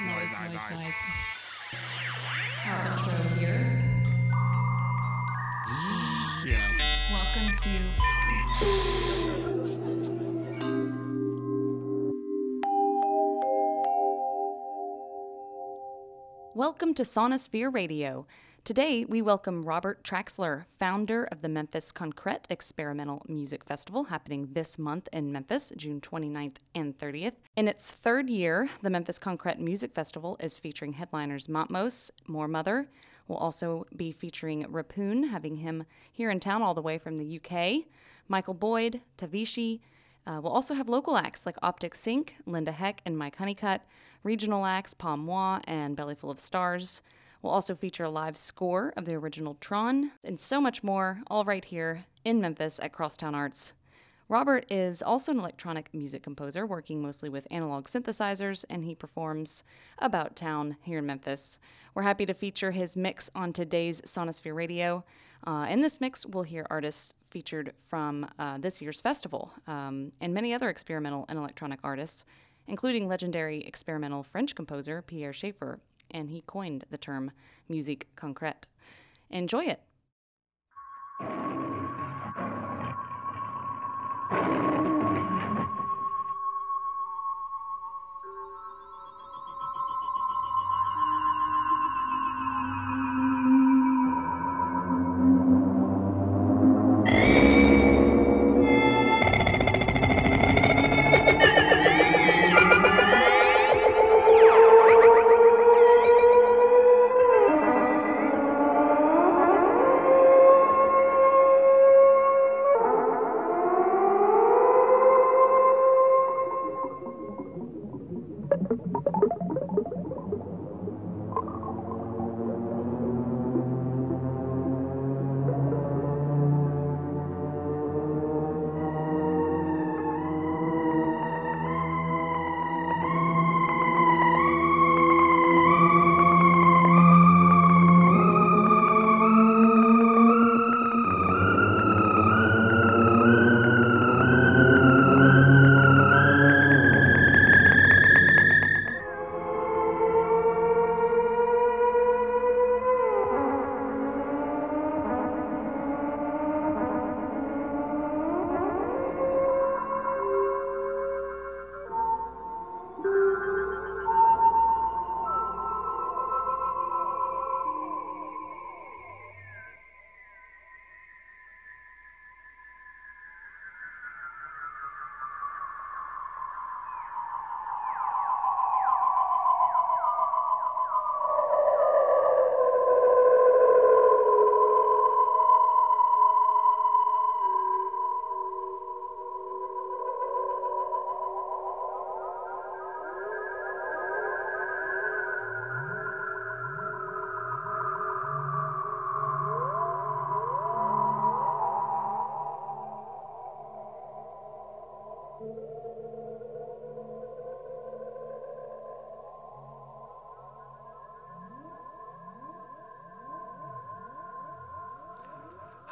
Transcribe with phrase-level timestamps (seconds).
[0.00, 0.94] Noise, noise, noise.
[2.66, 3.60] Our intro here.
[6.46, 7.12] Yeah.
[7.12, 7.70] Welcome to
[16.54, 18.26] Welcome to Sonosphere Radio.
[18.64, 24.78] Today, we welcome Robert Traxler, founder of the Memphis Concrete Experimental Music Festival, happening this
[24.78, 27.32] month in Memphis, June 29th and 30th.
[27.56, 32.88] In its third year, the Memphis Concrete Music Festival is featuring headliners Matmos, Moor Mother.
[33.26, 37.40] We'll also be featuring Rapoon, having him here in town all the way from the
[37.40, 37.86] UK,
[38.28, 39.80] Michael Boyd, Tavishi,
[40.24, 43.80] uh, we'll also have local acts like Optic Sync, Linda Heck, and Mike Honeycutt,
[44.22, 47.02] regional acts Palm Moi and Bellyful of Stars.
[47.42, 51.44] We'll also feature a live score of the original Tron, and so much more, all
[51.44, 53.72] right here in Memphis at Crosstown Arts.
[54.28, 59.64] Robert is also an electronic music composer, working mostly with analog synthesizers, and he performs
[59.98, 61.58] about town here in Memphis.
[61.94, 65.04] We're happy to feature his mix on today's Sonosphere Radio.
[65.44, 70.32] Uh, in this mix, we'll hear artists featured from uh, this year's festival um, and
[70.32, 72.24] many other experimental and electronic artists,
[72.68, 75.80] including legendary experimental French composer Pierre Schaeffer,
[76.12, 77.30] and he coined the term
[77.68, 78.64] musique concrète.
[79.30, 79.80] Enjoy it.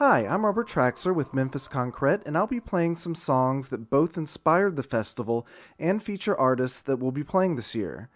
[0.02, 4.16] Hi, I'm Robert Traxler with Memphis Concrete, and I'll be playing some songs that both
[4.16, 5.46] inspired the festival
[5.78, 8.08] and feature artists that will be playing this year.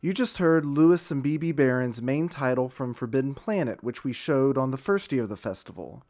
[0.00, 4.56] You just heard Louis and Bebe Barron's main title from Forbidden Planet, which we showed
[4.56, 6.04] on the first year of the festival.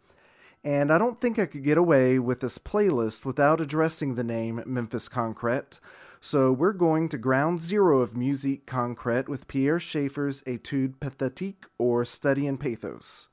[0.62, 4.62] And I don't think I could get away with this playlist without addressing the name
[4.66, 5.80] Memphis Concrete.
[6.20, 12.04] So we're going to ground zero of musique concrete with Pierre Schaeffer's Etude Pathétique or
[12.04, 13.28] Study in Pathos.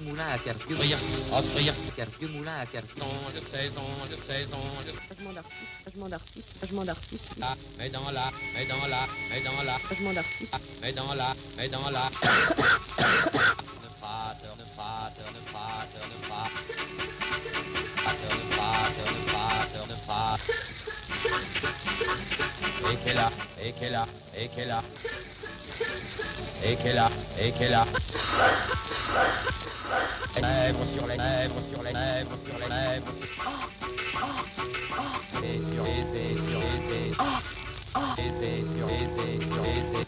[0.00, 0.96] Moulin à faire vieux moulin
[1.32, 2.78] à faire vieux faire vieux moulin à le
[3.52, 9.06] saison, le Changement d'artiste, changement d'artiste, changement d'artiste, la, mais dans la, mais dans la,
[9.30, 10.54] mais dans la, changement d'artiste.
[10.80, 12.10] mais dans la, mais dans la.
[12.10, 16.50] Ne pas, ne pas, ne pas, ne pas.
[18.04, 20.36] Ne pas, ne pas, ne pas.
[22.90, 23.30] Et qu'elle a,
[23.62, 24.06] et qu'elle a,
[24.36, 24.82] et qu'elle a.
[26.64, 27.86] Et qu'elle a, et qu'elle a.
[30.42, 33.12] Lèvres sur les lèvres, sur les lèvres, sur les lèvres.
[35.42, 37.12] Et sur les et sur les et.
[38.18, 40.06] Et et sur les et sur les et.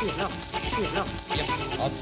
[0.00, 1.06] Rire,
[1.78, 1.92] hop,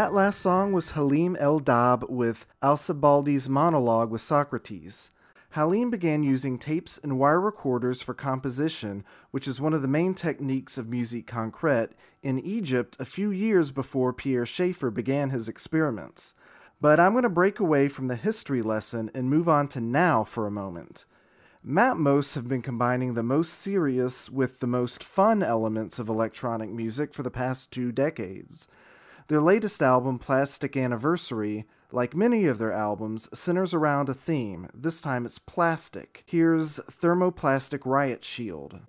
[0.00, 5.10] That last song was Halim El-Dabh with Alcibaldi's monologue with Socrates.
[5.50, 10.14] Halim began using tapes and wire recorders for composition, which is one of the main
[10.14, 11.90] techniques of musique concrète,
[12.22, 16.32] in Egypt a few years before Pierre Schaeffer began his experiments.
[16.80, 20.24] But I'm going to break away from the history lesson and move on to now
[20.24, 21.04] for a moment.
[21.62, 27.12] Matmos have been combining the most serious with the most fun elements of electronic music
[27.12, 28.66] for the past two decades.
[29.30, 34.68] Their latest album, Plastic Anniversary, like many of their albums, centers around a theme.
[34.74, 36.24] This time it's plastic.
[36.26, 38.80] Here's Thermoplastic Riot Shield.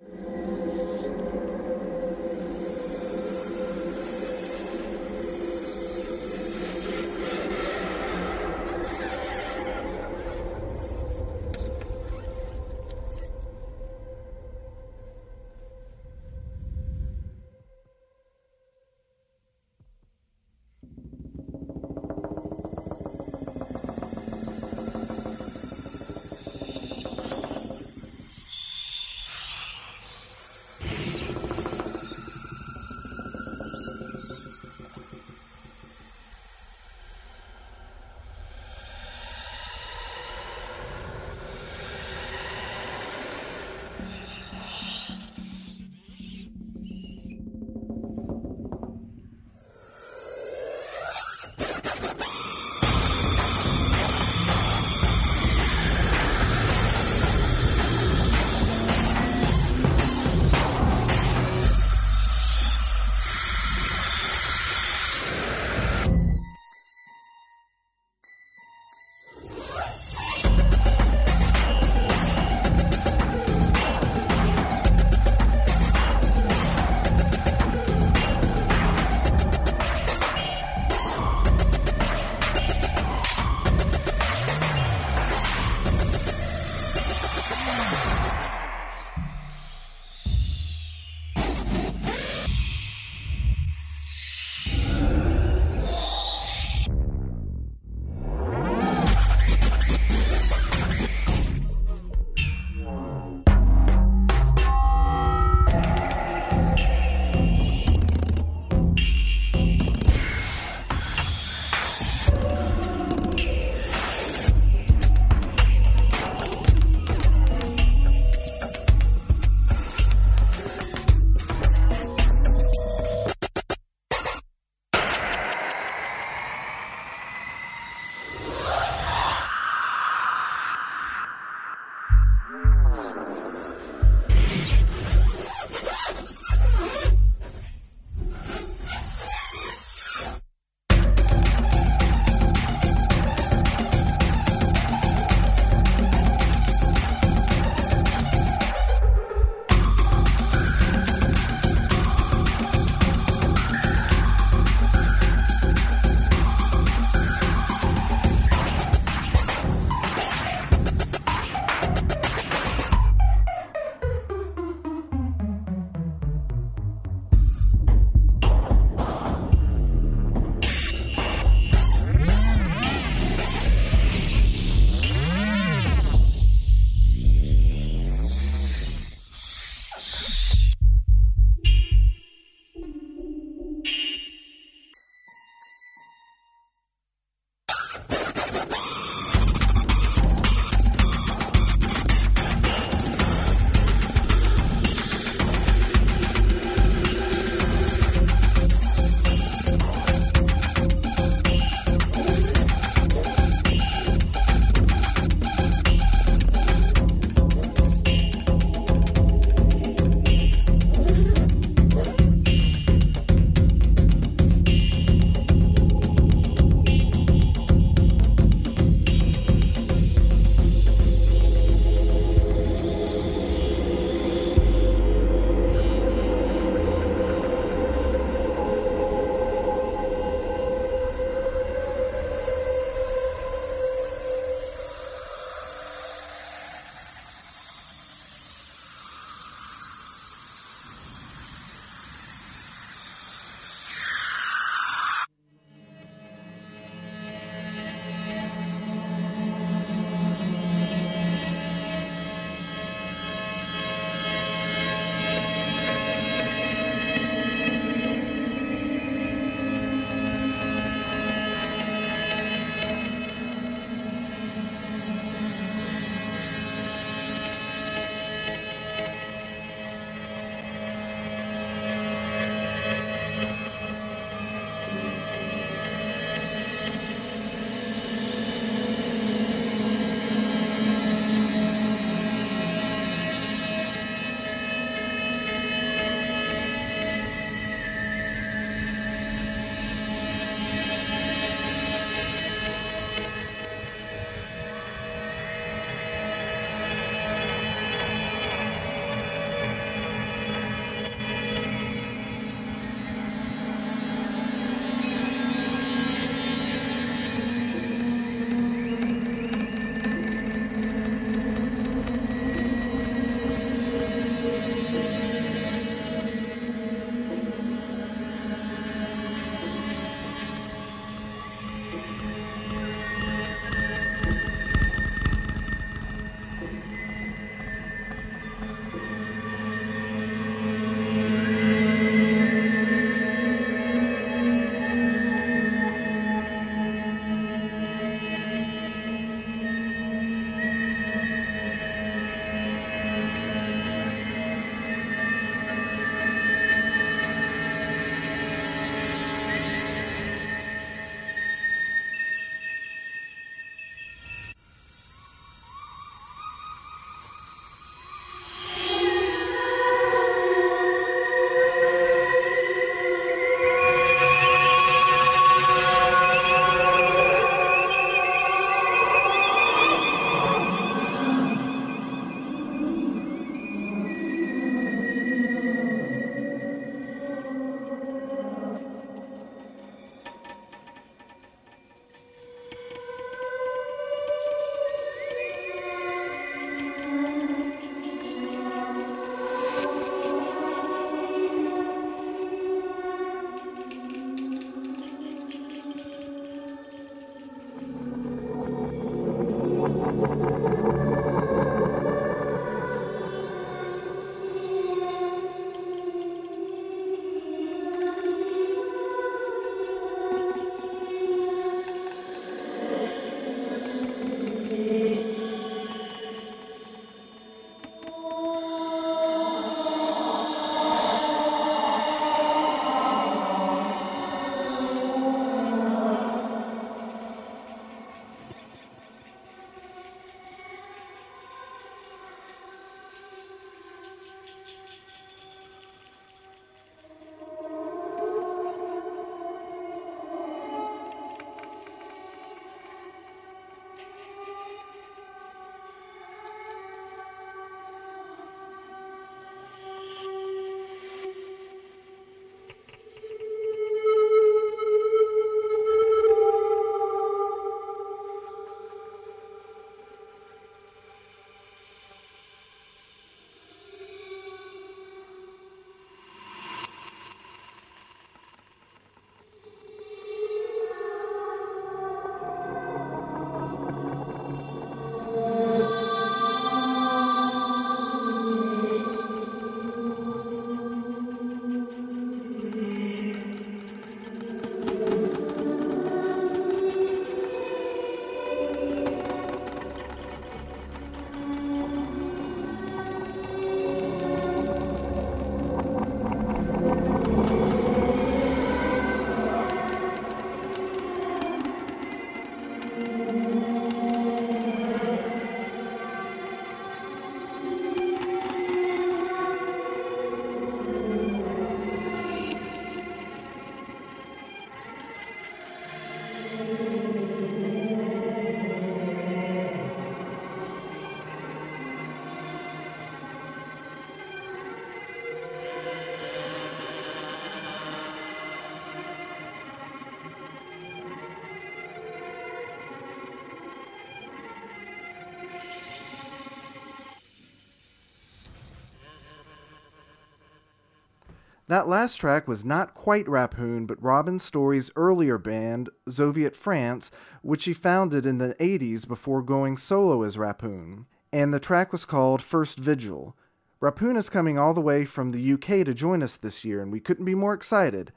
[541.72, 547.64] That last track was not quite Rapoon, but Robin Storey's earlier band, Zoviet France, which
[547.64, 551.06] he founded in the 80s before going solo as Rapoon.
[551.32, 553.34] And the track was called First Vigil.
[553.80, 556.92] Rapoon is coming all the way from the UK to join us this year, and
[556.92, 558.12] we couldn't be more excited.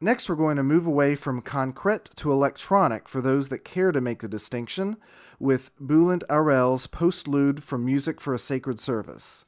[0.00, 4.00] Next, we're going to move away from concrete to electronic for those that care to
[4.00, 4.98] make the distinction,
[5.40, 9.46] with Bulent Arel's Postlude from Music for a Sacred Service.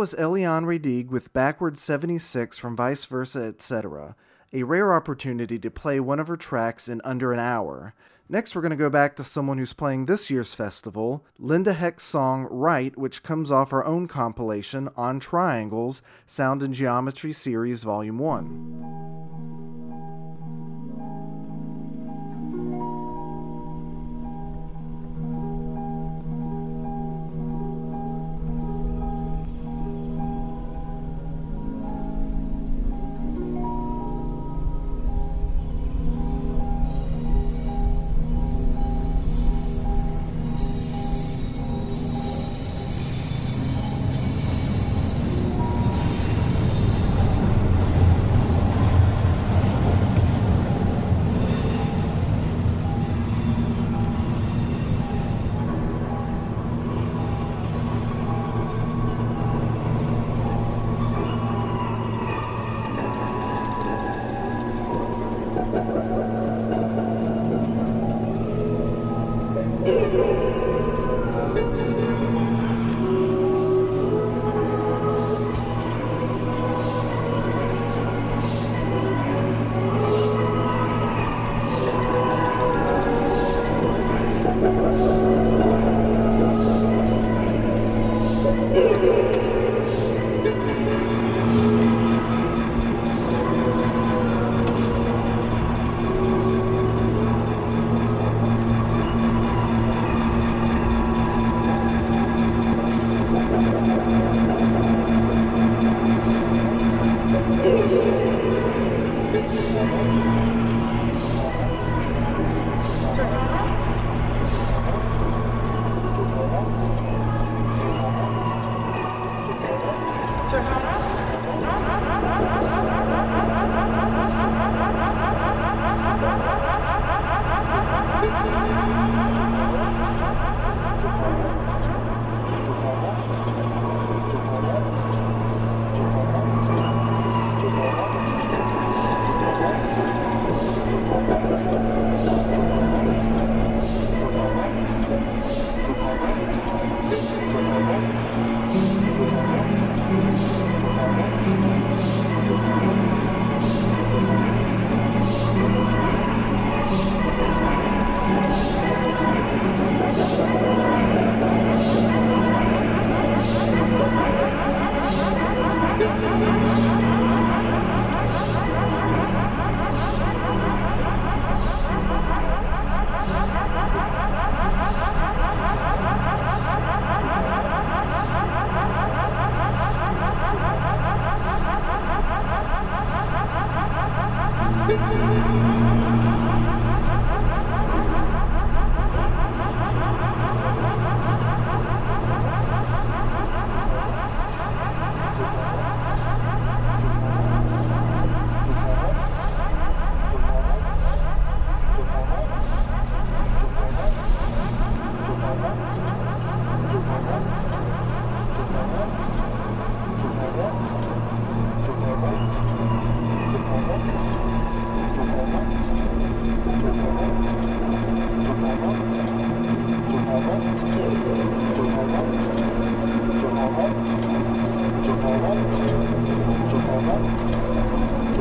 [0.00, 4.16] Was Eliane Radigue with Backward 76 from Vice Versa, etc.
[4.50, 7.92] A rare opportunity to play one of her tracks in under an hour.
[8.26, 12.04] Next, we're going to go back to someone who's playing this year's festival, Linda Heck's
[12.04, 18.18] song Right, which comes off our own compilation on Triangles, Sound and Geometry Series Volume
[18.18, 18.89] 1.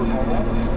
[0.10, 0.69] Thank you.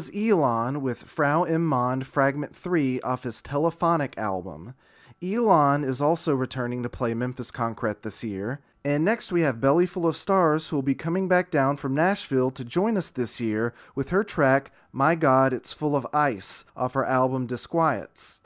[0.00, 4.72] Was Elon with Frau im Mond Fragment 3 off his Telephonic album.
[5.22, 8.62] Elon is also returning to play Memphis Concrete this year.
[8.82, 11.94] And next we have Belly Full of Stars, who will be coming back down from
[11.94, 16.64] Nashville to join us this year with her track My God, It's Full of Ice
[16.74, 18.40] off her album Disquiets.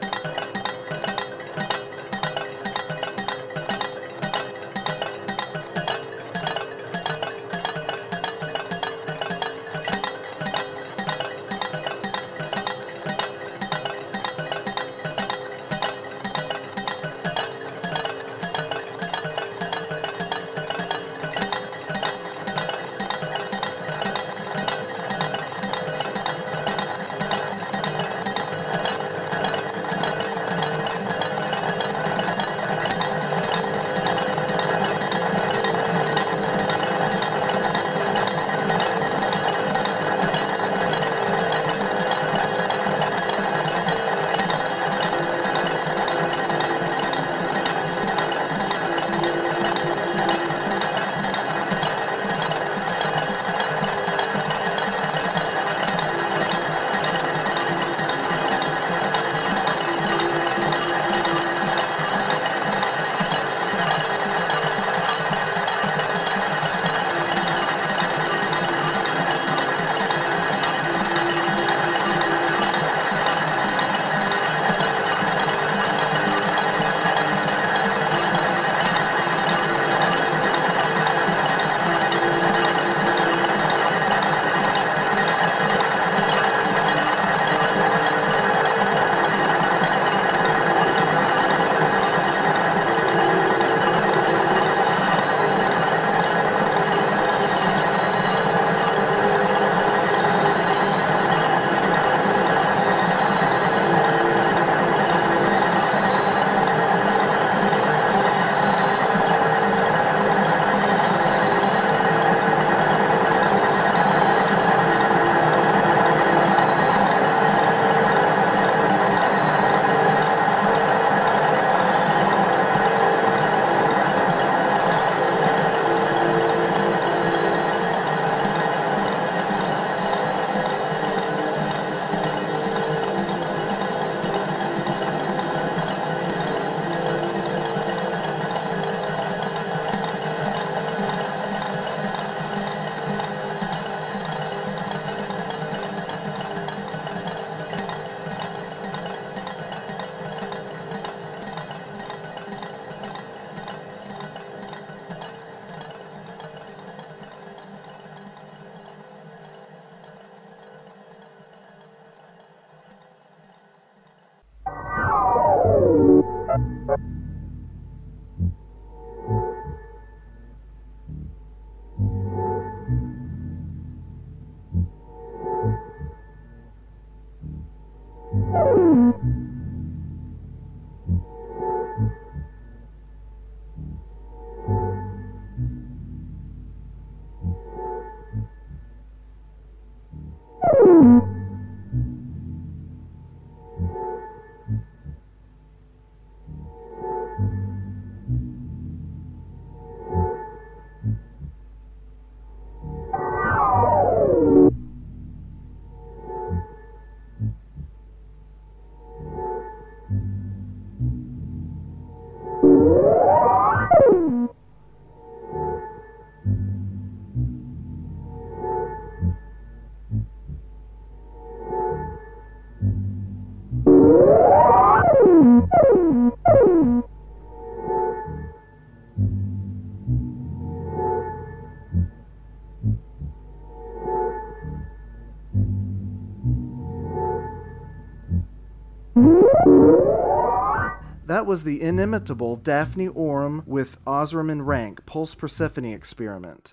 [241.45, 246.73] That was the inimitable Daphne Oram with Osram and Rank Pulse Persephone experiment.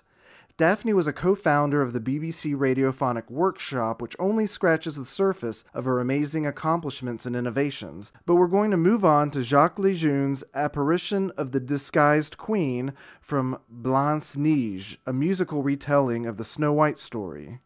[0.56, 5.62] Daphne was a co founder of the BBC Radiophonic Workshop, which only scratches the surface
[5.74, 8.12] of her amazing accomplishments and innovations.
[8.24, 13.58] But we're going to move on to Jacques Lejeune's apparition of the disguised queen from
[13.68, 17.60] Blanche Neige, a musical retelling of the Snow White story.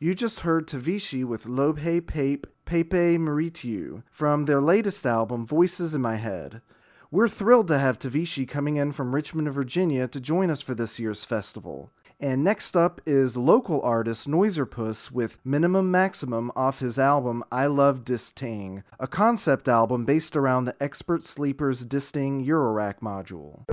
[0.00, 6.00] You just heard Tavishi with Lobhe Pape Pepe Maritiu" from their latest album, Voices in
[6.00, 6.62] My Head.
[7.10, 11.00] We're thrilled to have Tavishi coming in from Richmond, Virginia to join us for this
[11.00, 11.90] year's festival.
[12.20, 18.04] And next up is local artist Noiserpuss with Minimum Maximum off his album I Love
[18.04, 23.64] Disting, a concept album based around the Expert Sleepers' Disting Eurorack module.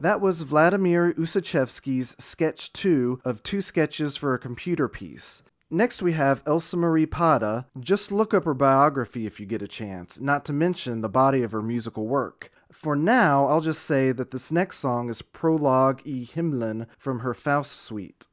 [0.00, 5.42] That was Vladimir Ussachevsky's Sketch 2 of two sketches for a computer piece.
[5.68, 7.66] Next, we have Else Marie Pade.
[7.78, 11.42] Just look up her biography if you get a chance, not to mention the body
[11.42, 12.50] of her musical work.
[12.72, 17.34] For now, I'll just say that this next song is Prologue e Himlen from her
[17.34, 18.26] Faust suite.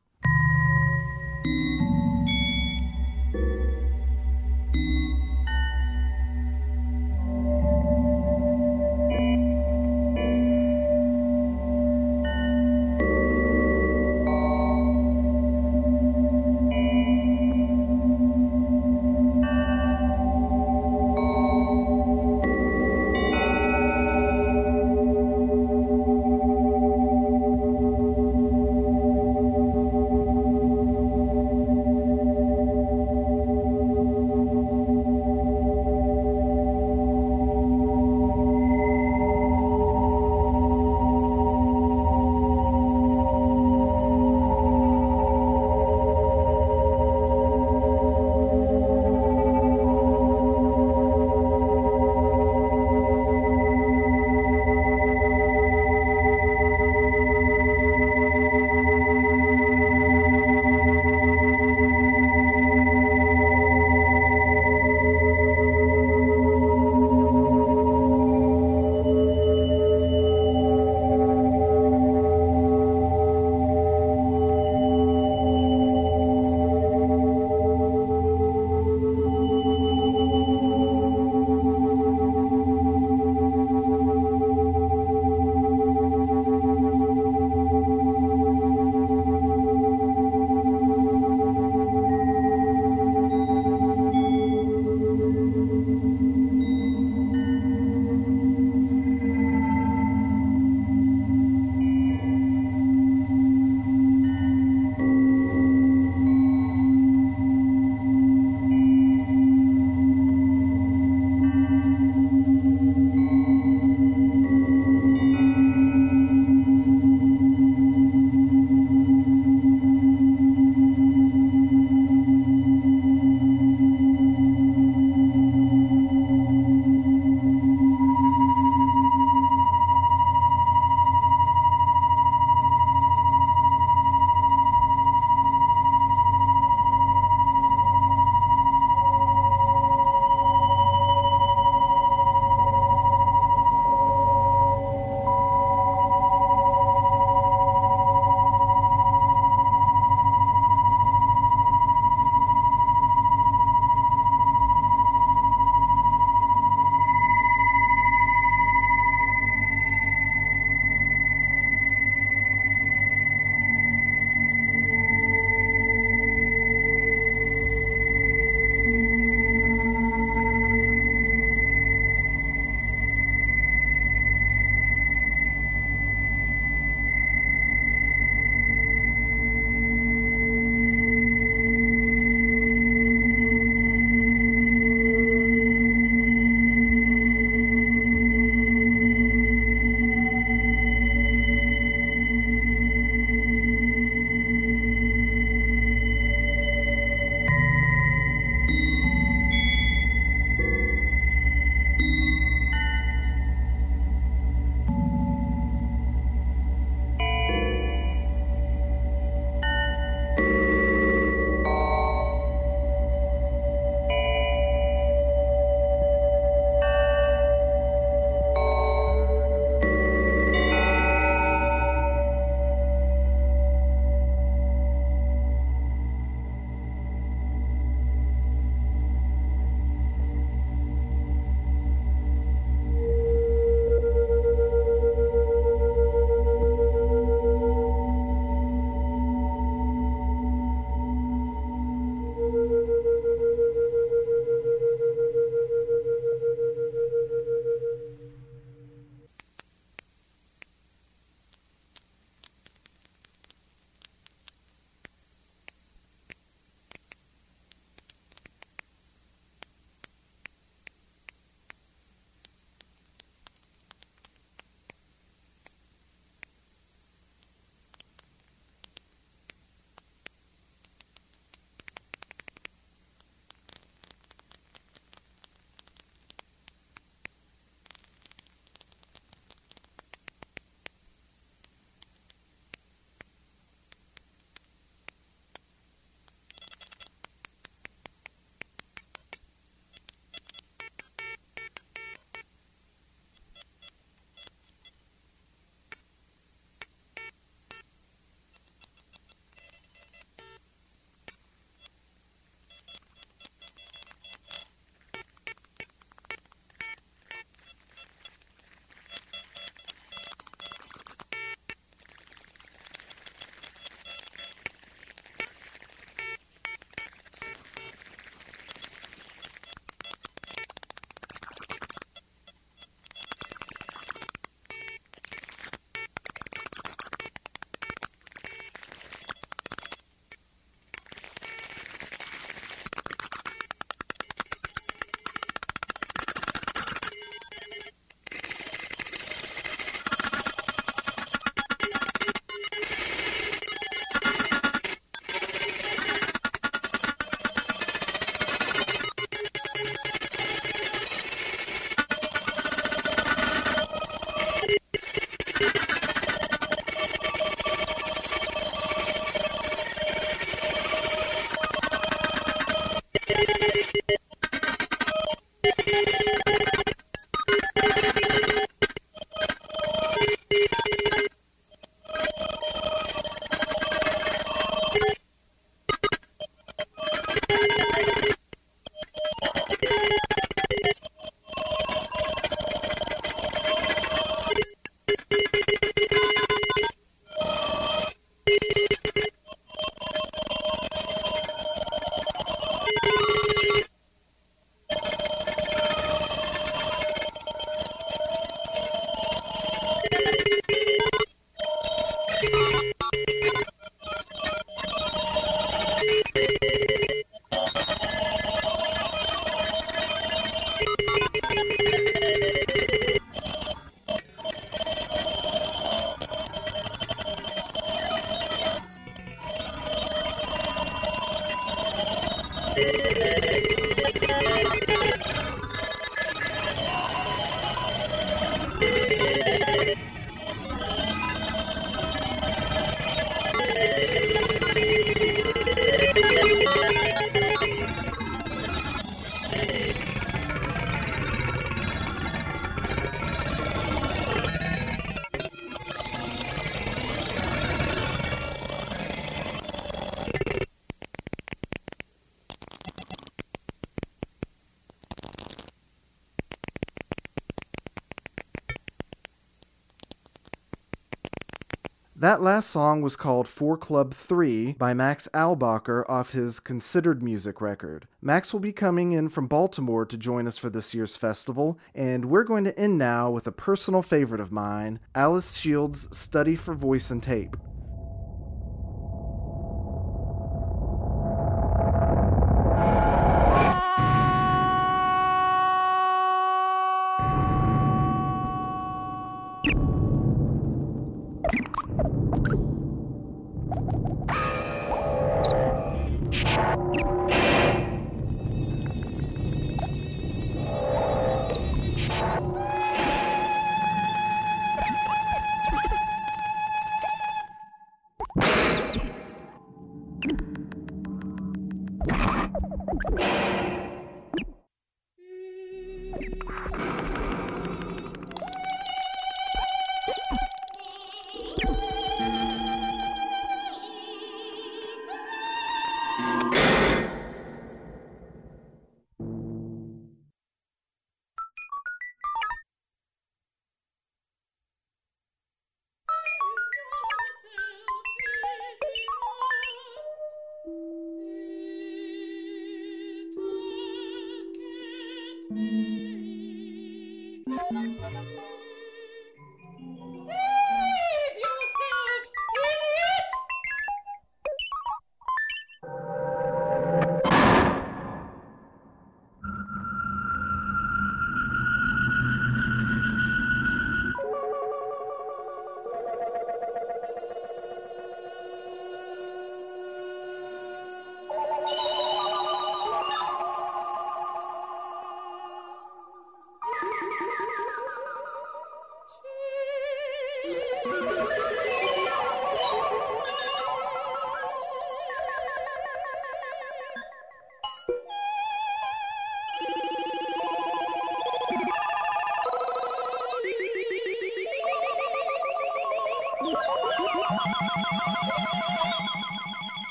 [462.20, 467.62] That last song was called For Club 3 by Max Eilbacher off his Considered Music
[467.62, 468.08] record.
[468.24, 472.26] Max will be coming in from Baltimore to join us for this year's festival, and
[472.26, 476.74] we're going to end now with a personal favorite of mine Alice Shields' Study for
[476.74, 477.56] Voice and Tape.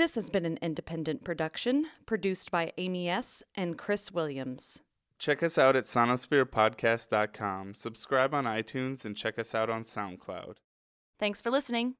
[0.00, 3.42] This has been an independent production produced by Amy S.
[3.54, 4.80] and Chris Williams.
[5.18, 10.54] Check us out at sonospherepodcast.com, subscribe on iTunes, and check us out on SoundCloud.
[11.18, 11.96] Thanks for listening.